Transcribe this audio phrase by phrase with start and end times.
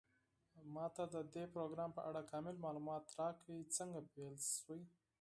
[0.73, 4.81] ما ته د دې پروګرام په اړه کامل معلومات راکړئ څنګه پیل شوی